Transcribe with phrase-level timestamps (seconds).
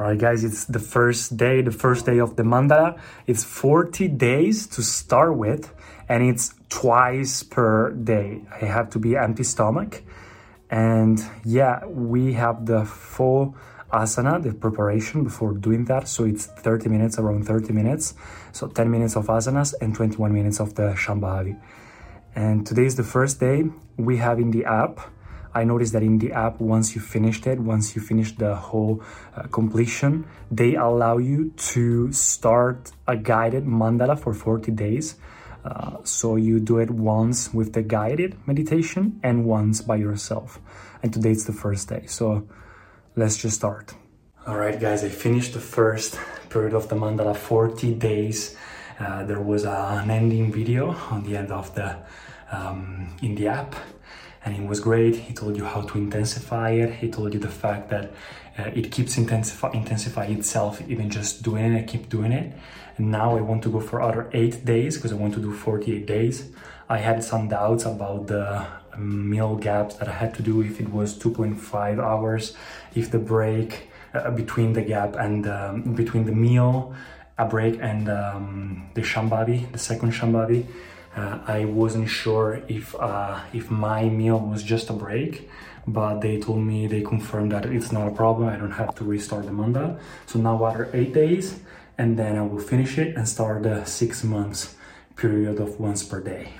[0.00, 2.98] All right, guys, it's the first day, the first day of the mandala.
[3.26, 5.74] It's 40 days to start with,
[6.08, 8.40] and it's twice per day.
[8.50, 10.02] I have to be empty stomach.
[10.70, 13.54] And yeah, we have the full
[13.92, 16.08] asana, the preparation before doing that.
[16.08, 18.14] So it's 30 minutes, around 30 minutes.
[18.52, 21.60] So 10 minutes of asanas and 21 minutes of the Shambhavi.
[22.34, 23.64] And today is the first day
[23.98, 24.98] we have in the app
[25.54, 29.02] I noticed that in the app, once you finished it, once you finish the whole
[29.36, 35.16] uh, completion, they allow you to start a guided mandala for 40 days.
[35.64, 40.58] Uh, so you do it once with the guided meditation and once by yourself.
[41.02, 42.04] And today it's the first day.
[42.06, 42.46] So
[43.16, 43.94] let's just start.
[44.46, 48.56] All right, guys, I finished the first period of the mandala 40 days.
[48.98, 51.96] Uh, there was an ending video on the end of the
[52.50, 53.74] um, in the app
[54.44, 55.16] and it was great.
[55.16, 56.94] He told you how to intensify it.
[56.94, 58.12] He told you the fact that
[58.58, 61.78] uh, it keeps intensify intensify itself, even just doing it.
[61.78, 62.52] I keep doing it.
[62.96, 65.52] And now I want to go for other eight days because I want to do
[65.52, 66.50] 48 days.
[66.88, 68.66] I had some doubts about the
[68.98, 72.56] meal gaps that I had to do if it was 2.5 hours,
[72.94, 76.94] if the break uh, between the gap and um, between the meal,
[77.38, 80.66] a break and um, the shambhavi, the second shambhavi
[81.16, 85.50] uh, I wasn't sure if uh, if my meal was just a break,
[85.86, 88.48] but they told me they confirmed that it's not a problem.
[88.48, 89.98] I don't have to restart the mandala.
[90.26, 91.58] So now after eight days,
[91.98, 94.76] and then I will finish it and start the six months
[95.16, 96.52] period of once per day.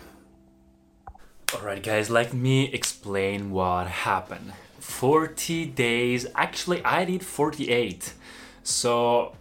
[1.54, 4.52] Alright, guys, let me explain what happened.
[4.78, 8.12] 40 days, actually, I did 48.
[8.62, 9.34] So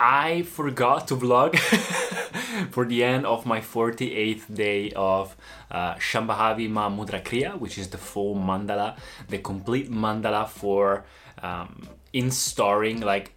[0.00, 1.52] I forgot to vlog
[2.70, 5.36] for the end of my 48th day of
[5.70, 8.96] uh, Shambhavi Mahamudra Kriya, which is the full mandala,
[9.28, 11.04] the complete mandala for
[11.42, 13.32] um, installing, like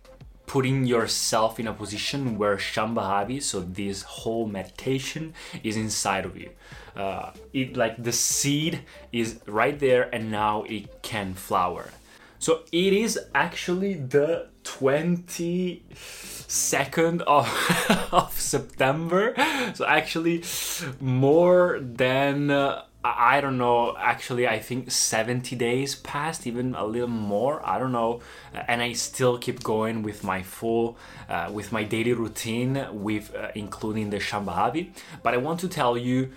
[0.46, 6.50] putting yourself in a position where Shambhavi, so this whole meditation, is inside of you.
[6.96, 8.82] Uh, it like the seed
[9.12, 11.90] is right there, and now it can flower.
[12.40, 14.50] So it is actually the
[16.54, 17.48] 22nd of,
[18.12, 19.34] of September.
[19.74, 20.44] So actually
[21.00, 27.10] more than uh, I don't know, actually I think 70 days passed, even a little
[27.10, 28.22] more, I don't know.
[28.54, 30.98] And I still keep going with my full
[31.28, 34.92] uh, with my daily routine with uh, including the Shambhavi,
[35.24, 36.32] but I want to tell you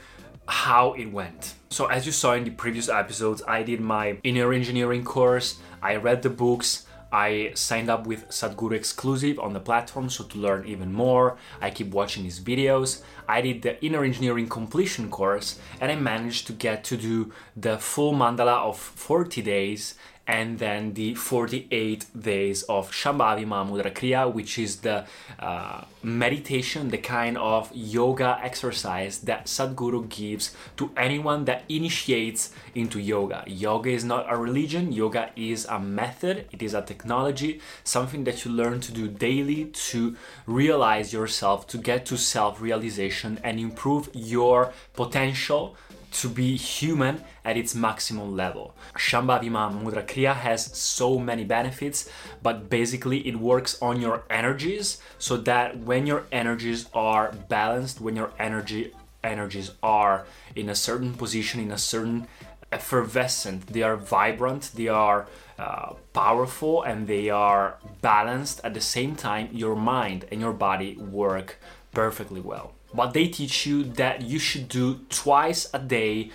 [0.49, 1.55] how it went.
[1.69, 5.97] So as you saw in the previous episodes, I did my inner engineering course, I
[5.97, 10.67] read the books, I signed up with Sadhguru Exclusive on the platform so to learn
[10.67, 11.37] even more.
[11.61, 13.03] I keep watching his videos.
[13.29, 17.79] I did the inner engineering completion course and I managed to get to do the
[17.79, 19.95] full mandala of 40 days
[20.27, 25.05] and then the 48 days of Shambhavi Mahamudra Kriya, which is the
[25.39, 32.99] uh, meditation, the kind of yoga exercise that Sadhguru gives to anyone that initiates into
[32.99, 33.45] yoga.
[33.47, 38.45] Yoga is not a religion, yoga is a method, it is a technology, something that
[38.45, 40.17] you learn to do daily to
[40.47, 45.77] realize yourself, to get to self realization and improve your potential
[46.21, 48.75] to be human at its maximum level.
[48.95, 52.09] Shambhavi Mudra Kriya has so many benefits,
[52.43, 58.17] but basically it works on your energies so that when your energies are balanced, when
[58.17, 58.93] your energy
[59.23, 60.25] energies are
[60.55, 62.29] in a certain position, in a certain
[62.73, 65.27] effervescent, they are vibrant, they are
[65.59, 70.97] uh, powerful, and they are balanced at the same time, your mind and your body
[70.97, 71.59] work
[71.93, 72.73] perfectly well.
[72.97, 76.31] But they teach you that you should do twice a day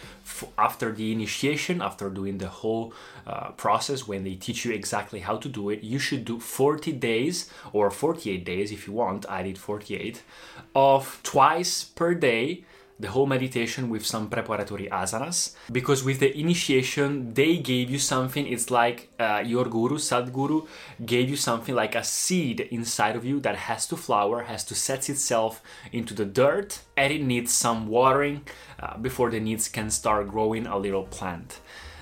[0.58, 2.94] after the initiation, after doing the whole
[3.28, 5.84] uh, process, when they teach you exactly how to do it.
[5.84, 9.30] You should do 40 days or 48 days if you want.
[9.30, 10.24] I did 48
[10.76, 12.64] of twice per day
[13.02, 18.46] the whole meditation with some preparatory asanas because with the initiation they gave you something
[18.46, 20.68] it's like uh, your guru Sadhguru
[21.06, 24.76] gave you something like a seed inside of you that has to flower has to
[24.76, 25.62] set itself
[25.92, 28.42] into the dirt and it needs some watering
[28.80, 31.60] uh, before the needs can start growing a little plant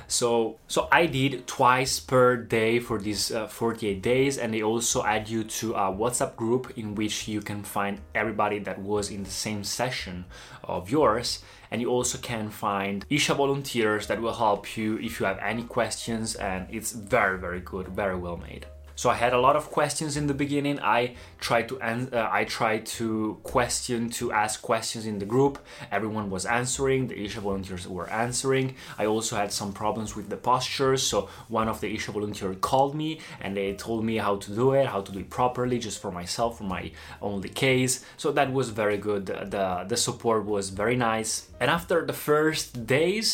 [0.10, 5.04] so so I did twice per day for these uh, 48 days, and they also
[5.04, 9.24] add you to a WhatsApp group in which you can find everybody that was in
[9.24, 10.26] the same session
[10.64, 11.44] of yours.
[11.72, 15.64] And you also can find Isha volunteers that will help you if you have any
[15.64, 18.66] questions, and it's very very good, very well made.
[19.00, 20.78] So I had a lot of questions in the beginning.
[20.82, 25.54] I tried to an- uh, I tried to question to ask questions in the group.
[25.90, 27.08] Everyone was answering.
[27.08, 28.76] The Isha volunteers were answering.
[29.02, 31.02] I also had some problems with the postures.
[31.12, 34.74] So one of the Isha volunteers called me and they told me how to do
[34.74, 36.92] it, how to do it properly, just for myself, for my
[37.22, 38.04] only case.
[38.18, 39.28] So that was very good.
[39.56, 41.32] The the support was very nice.
[41.62, 43.28] And after the first days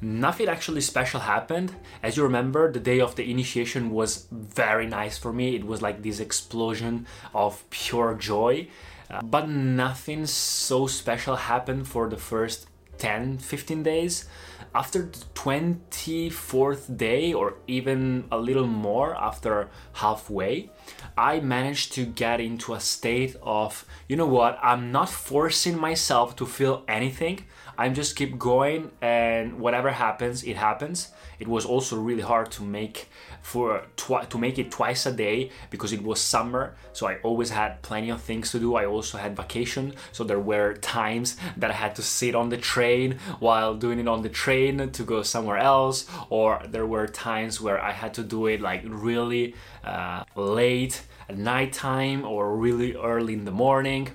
[0.00, 1.74] nothing actually special happened.
[2.02, 5.56] As you remember, the day of the initiation was very nice for me.
[5.56, 8.68] It was like this explosion of pure joy.
[9.08, 12.66] Uh, but nothing so special happened for the first
[12.98, 14.26] 10 15 days.
[14.74, 20.70] After the 24th day, or even a little more after halfway,
[21.16, 26.36] I managed to get into a state of, you know what, I'm not forcing myself
[26.36, 27.44] to feel anything.
[27.78, 31.12] I'm just keep going and whatever happens, it happens.
[31.38, 33.08] It was also really hard to make
[33.42, 37.50] for twi- to make it twice a day because it was summer, so I always
[37.50, 38.74] had plenty of things to do.
[38.74, 42.56] I also had vacation, so there were times that I had to sit on the
[42.56, 47.60] train while doing it on the train to go somewhere else, or there were times
[47.60, 53.34] where I had to do it like really uh, late at nighttime or really early
[53.34, 54.10] in the morning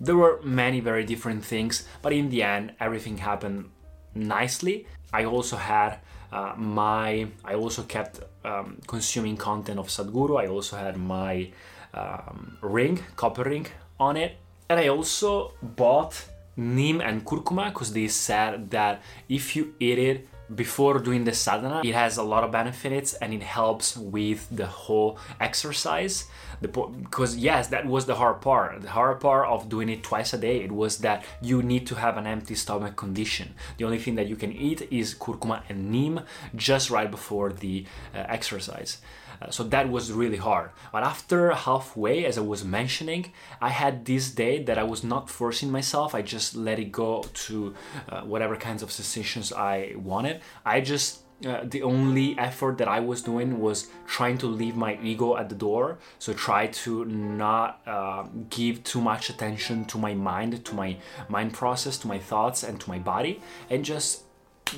[0.00, 3.70] there were many very different things, but in the end, everything happened
[4.14, 4.86] nicely.
[5.12, 5.98] I also had
[6.32, 10.40] uh, my, I also kept um, consuming content of Sadhguru.
[10.40, 11.50] I also had my
[11.94, 13.66] um, ring, copper ring
[13.98, 14.36] on it.
[14.68, 16.24] And I also bought
[16.56, 21.82] neem and curcuma because they said that if you eat it before doing the sadhana,
[21.84, 26.26] it has a lot of benefits and it helps with the whole exercise.
[26.60, 28.82] The because yes, that was the hard part.
[28.82, 30.60] The hard part of doing it twice a day.
[30.60, 33.54] It was that you need to have an empty stomach condition.
[33.76, 36.20] The only thing that you can eat is curcuma and neem
[36.56, 37.84] just right before the
[38.14, 38.98] uh, exercise.
[39.40, 40.70] Uh, so that was really hard.
[40.92, 45.30] But after halfway, as I was mentioning, I had this day that I was not
[45.30, 46.14] forcing myself.
[46.14, 47.74] I just let it go to
[48.08, 50.40] uh, whatever kinds of sensations I wanted.
[50.64, 54.98] I just uh, the only effort that I was doing was trying to leave my
[55.00, 55.98] ego at the door.
[56.18, 60.96] So try to not uh, give too much attention to my mind, to my
[61.28, 63.40] mind process, to my thoughts, and to my body,
[63.70, 64.24] and just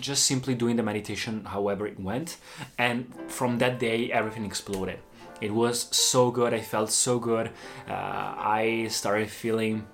[0.00, 2.36] just simply doing the meditation however it went.
[2.78, 4.98] And from that day everything exploded.
[5.40, 6.52] It was so good.
[6.52, 7.50] I felt so good.
[7.88, 9.86] Uh, i started feeling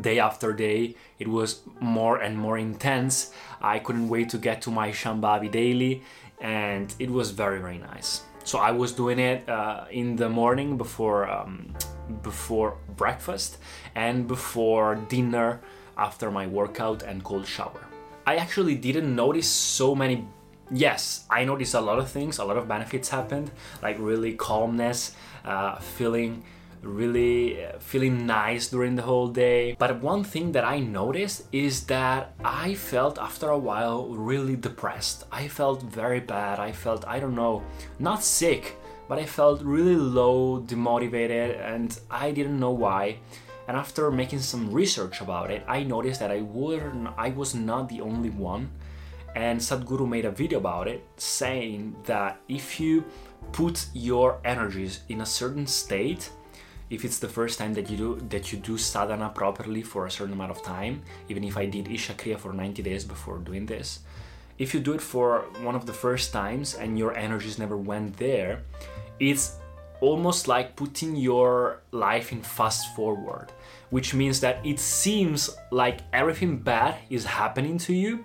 [0.00, 3.32] day after day it was more and more intense.
[3.60, 6.02] I couldn't wait to get to my shambhavi daily
[6.40, 8.22] and it was very very nice.
[8.44, 11.74] So i was doing it uh, in the morning before um,
[12.22, 13.58] before breakfast
[13.94, 15.60] and before dinner
[15.96, 17.89] after my workout and cold shower
[18.26, 20.26] I actually didn't notice so many.
[20.70, 23.50] Yes, I noticed a lot of things, a lot of benefits happened,
[23.82, 26.44] like really calmness, uh, feeling
[26.82, 29.76] really uh, feeling nice during the whole day.
[29.78, 35.24] But one thing that I noticed is that I felt after a while really depressed.
[35.32, 36.58] I felt very bad.
[36.58, 37.62] I felt, I don't know,
[37.98, 38.76] not sick,
[39.08, 43.18] but I felt really low, demotivated, and I didn't know why.
[43.68, 47.88] And after making some research about it, I noticed that I were I was not
[47.88, 48.70] the only one.
[49.36, 53.04] And Sadhguru made a video about it saying that if you
[53.52, 56.30] put your energies in a certain state,
[56.90, 60.10] if it's the first time that you do that you do sadhana properly for a
[60.10, 63.66] certain amount of time, even if I did Isha Kriya for 90 days before doing
[63.66, 64.00] this,
[64.58, 68.16] if you do it for one of the first times and your energies never went
[68.16, 68.62] there,
[69.20, 69.59] it's
[70.00, 73.52] almost like putting your life in fast forward
[73.90, 78.24] which means that it seems like everything bad is happening to you.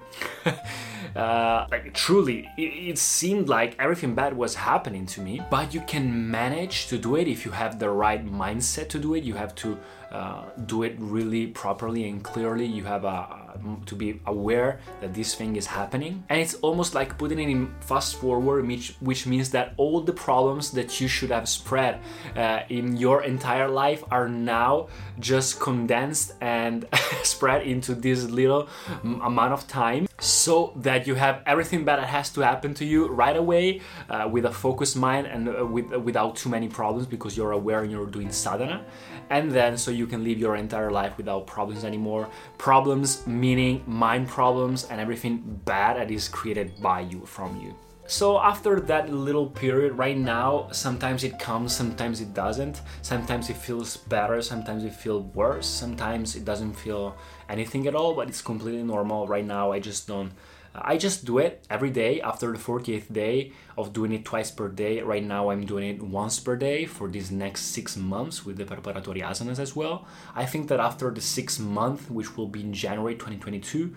[1.15, 5.81] uh, like truly, it, it, seemed like everything bad was happening to me, but you
[5.81, 9.23] can manage to do it if you have the right mindset to do it.
[9.23, 9.77] You have to
[10.15, 12.65] uh, do it really properly and clearly.
[12.65, 13.45] You have a
[13.85, 17.73] to be aware that this thing is happening and it's almost like putting it in
[17.79, 21.99] fast forward which, which means that all the problems that you should have spread
[22.35, 24.87] uh, in your entire life are now
[25.19, 26.85] just condensed and
[27.23, 28.67] spread into this little
[29.03, 33.37] amount of time so that you have everything that has to happen to you right
[33.37, 37.51] away uh, with a focused mind and uh, with, without too many problems because you're
[37.51, 38.85] aware and you're doing sadhana
[39.29, 42.27] and then so you can live your entire life without problems anymore.
[42.57, 47.75] Problems meaning mind problems and everything bad that is created by you from you.
[48.07, 52.81] So after that little period right now sometimes it comes sometimes it doesn't.
[53.01, 55.65] Sometimes it feels better sometimes it feels worse.
[55.67, 57.17] Sometimes it doesn't feel
[57.49, 59.27] anything at all but it's completely normal.
[59.27, 60.31] Right now i just don't
[60.81, 64.67] I just do it every day after the 40th day of doing it twice per
[64.67, 65.01] day.
[65.01, 68.65] Right now, I'm doing it once per day for these next six months with the
[68.65, 70.05] preparatory asanas as well.
[70.35, 73.95] I think that after the six month, which will be in January 2022,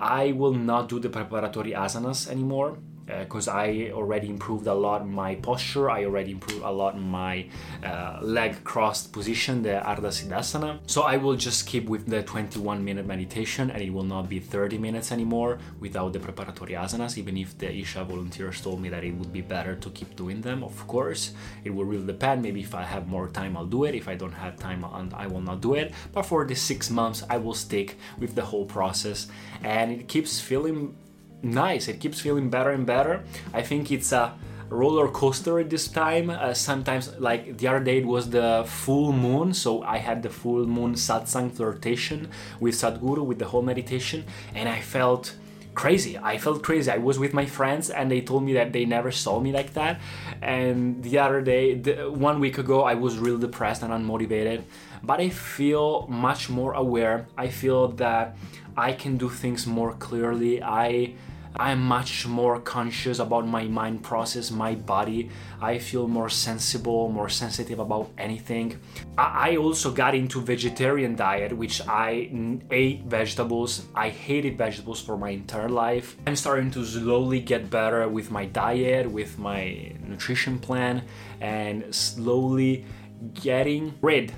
[0.00, 5.06] I will not do the preparatory asanas anymore because uh, I already improved a lot
[5.08, 5.90] my posture.
[5.90, 7.46] I already improved a lot my
[7.84, 10.78] uh, leg crossed position, the Ardha Siddhasana.
[10.86, 14.38] So I will just keep with the 21 minute meditation and it will not be
[14.38, 19.04] 30 minutes anymore without the preparatory asanas, even if the Isha volunteers told me that
[19.04, 20.62] it would be better to keep doing them.
[20.62, 21.32] Of course,
[21.64, 22.42] it will really depend.
[22.42, 23.94] Maybe if I have more time, I'll do it.
[23.94, 25.92] If I don't have time, I will not do it.
[26.12, 29.28] But for the six months, I will stick with the whole process
[29.64, 30.94] and it keeps feeling
[31.42, 31.88] nice.
[31.88, 33.24] It keeps feeling better and better.
[33.52, 34.34] I think it's a
[34.68, 36.30] roller coaster at this time.
[36.30, 40.30] Uh, sometimes, like the other day, it was the full moon, so I had the
[40.30, 42.30] full moon satsang flirtation
[42.60, 45.34] with Sadhguru with the whole meditation, and I felt
[45.74, 46.18] crazy.
[46.18, 46.90] I felt crazy.
[46.90, 49.72] I was with my friends and they told me that they never saw me like
[49.74, 50.00] that.
[50.42, 54.64] And the other day, the, one week ago, I was really depressed and unmotivated.
[55.02, 57.26] But I feel much more aware.
[57.36, 58.36] I feel that
[58.76, 60.62] I can do things more clearly.
[60.62, 61.14] I
[61.56, 65.30] I'm much more conscious about my mind process, my body.
[65.60, 68.78] I feel more sensible, more sensitive about anything.
[69.18, 72.30] I also got into vegetarian diet, which I
[72.70, 73.84] ate vegetables.
[73.94, 76.16] I hated vegetables for my entire life.
[76.26, 81.02] I'm starting to slowly get better with my diet, with my nutrition plan,
[81.40, 82.86] and slowly
[83.34, 84.32] getting rid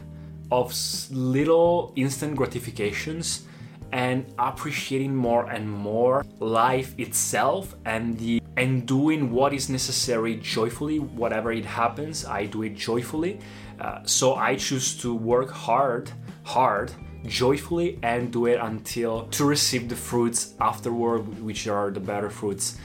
[0.51, 0.75] of
[1.11, 3.47] little instant gratifications
[3.95, 10.99] and appreciating more and more life itself and the and doing what is necessary joyfully
[10.99, 13.39] whatever it happens i do it joyfully.
[13.81, 16.11] Uh, so i choose to work hard
[16.43, 16.91] hard
[17.27, 22.77] joyfully and do it until to receive the fruits afterward which are the better fruits.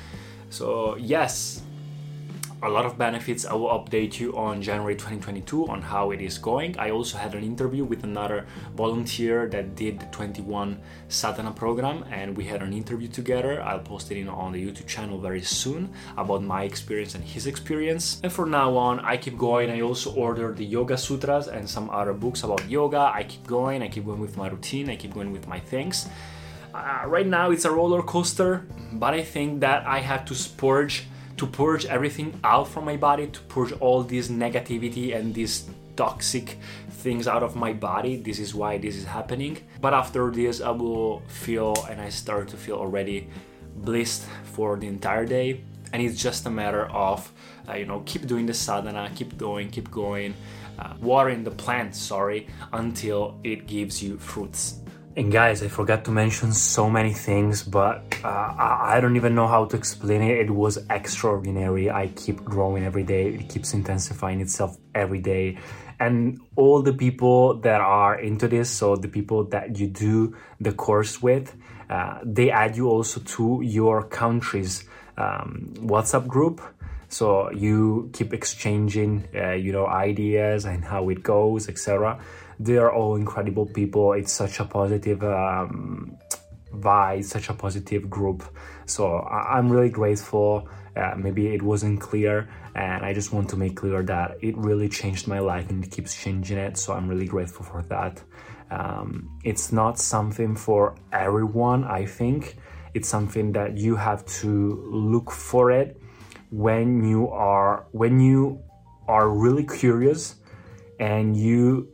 [0.50, 1.62] So yes
[2.62, 3.46] a lot of benefits.
[3.46, 6.78] I will update you on January 2022 on how it is going.
[6.78, 12.36] I also had an interview with another volunteer that did the 21 Sadhana program, and
[12.36, 13.62] we had an interview together.
[13.62, 17.48] I'll post it in, on the YouTube channel very soon about my experience and his
[17.48, 18.20] experience.
[18.24, 19.70] And from now on, I keep going.
[19.70, 23.12] I also ordered the Yoga Sutras and some other books about yoga.
[23.14, 23.82] I keep going.
[23.82, 24.90] I keep going with my routine.
[24.90, 26.08] I keep going with my things.
[26.74, 31.08] Uh, right now, it's a roller coaster, but I think that I have to spurge
[31.40, 36.58] to purge everything out from my body, to purge all this negativity and these toxic
[36.90, 38.18] things out of my body.
[38.18, 39.58] This is why this is happening.
[39.80, 43.30] But after this, I will feel and I start to feel already
[43.78, 45.62] blissed for the entire day.
[45.94, 47.32] And it's just a matter of,
[47.70, 50.34] uh, you know, keep doing the sadhana, keep going, keep going,
[50.78, 54.79] uh, watering the plant, sorry, until it gives you fruits.
[55.18, 59.48] And guys, I forgot to mention so many things, but uh, I don't even know
[59.48, 60.38] how to explain it.
[60.38, 61.90] It was extraordinary.
[61.90, 63.30] I keep growing every day.
[63.30, 65.58] It keeps intensifying itself every day.
[66.00, 70.72] And all the people that are into this, so the people that you do the
[70.72, 71.56] course with,
[71.90, 74.84] uh, they add you also to your country's
[75.18, 76.62] um, WhatsApp group.
[77.10, 82.22] So you keep exchanging, uh, you know, ideas and how it goes, etc
[82.60, 84.14] they are all incredible people.
[84.14, 86.18] It's such a positive um,
[86.74, 88.44] vibe, such a positive group.
[88.86, 90.68] So I- am really grateful.
[90.96, 94.90] Uh, maybe it wasn't clear, and I just want to make clear that it really
[94.90, 96.78] changed my life and it keeps changing it.
[96.78, 98.22] So I'm really grateful for that.
[98.72, 102.58] Um, it's not something for everyone, I think.
[102.94, 105.98] It's something that you have to look for it
[106.52, 108.62] when you are when you
[109.08, 110.36] are really curious
[111.00, 111.88] and you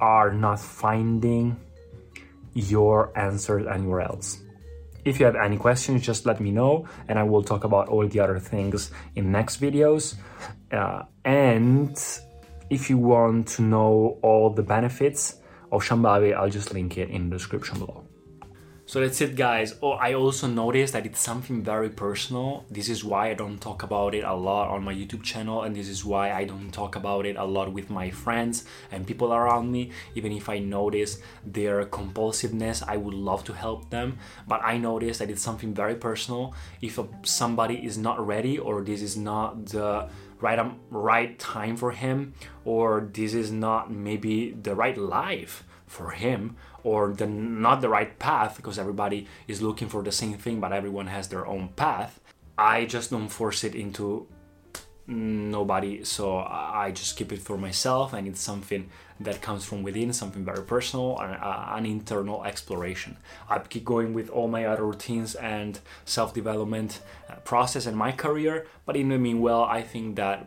[0.00, 1.56] are not finding
[2.54, 4.40] your answers anywhere else.
[5.04, 8.06] If you have any questions, just let me know, and I will talk about all
[8.06, 10.14] the other things in next videos.
[10.70, 11.96] Uh, and
[12.68, 15.36] if you want to know all the benefits
[15.72, 18.04] of Shambhavi, I'll just link it in the description below.
[18.90, 19.76] So that's it, guys.
[19.82, 22.64] Oh, I also noticed that it's something very personal.
[22.68, 25.76] This is why I don't talk about it a lot on my YouTube channel, and
[25.76, 29.32] this is why I don't talk about it a lot with my friends and people
[29.32, 29.92] around me.
[30.16, 34.18] Even if I notice their compulsiveness, I would love to help them,
[34.48, 36.52] but I notice that it's something very personal.
[36.82, 40.08] If somebody is not ready, or this is not the
[40.40, 46.10] right um, right time for him, or this is not maybe the right life for
[46.10, 50.60] him or the not the right path because everybody is looking for the same thing
[50.60, 52.20] but everyone has their own path.
[52.56, 54.26] I just don't force it into
[55.06, 58.12] nobody so i just keep it for myself.
[58.12, 63.16] And it's something that comes from within something very personal and uh, an internal exploration.
[63.48, 68.66] I keep going with all my other routines and self-development uh, process and my career
[68.86, 70.46] but in the meanwhile i think that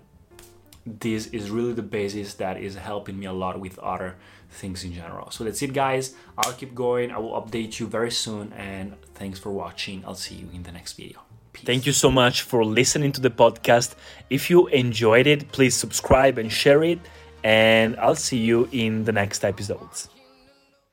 [0.86, 4.16] this is really the basis that is helping me a lot with other
[4.54, 5.32] things in general.
[5.32, 6.16] So that's it, guys.
[6.38, 7.12] I'll keep going.
[7.12, 8.54] I will update you very soon.
[8.54, 10.04] And thanks for watching.
[10.06, 11.20] I'll see you in the next video.
[11.54, 11.66] Peace.
[11.66, 13.96] Thank you so much for listening to the podcast.
[14.30, 17.00] If you enjoyed it, please subscribe and share it.
[17.44, 20.10] And I'll see you in the next episodes.